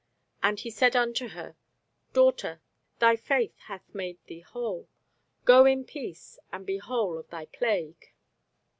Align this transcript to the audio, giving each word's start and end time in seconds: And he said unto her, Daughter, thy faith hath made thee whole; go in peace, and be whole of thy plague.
And 0.41 0.59
he 0.59 0.71
said 0.71 0.95
unto 0.95 1.27
her, 1.27 1.55
Daughter, 2.11 2.59
thy 2.97 3.15
faith 3.15 3.55
hath 3.67 3.93
made 3.93 4.17
thee 4.25 4.39
whole; 4.39 4.89
go 5.45 5.63
in 5.65 5.83
peace, 5.85 6.39
and 6.51 6.65
be 6.65 6.79
whole 6.79 7.19
of 7.19 7.29
thy 7.29 7.45
plague. 7.45 8.11